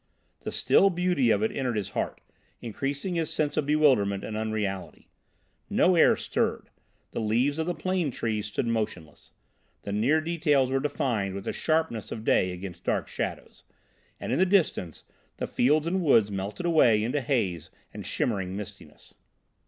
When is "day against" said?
12.23-12.83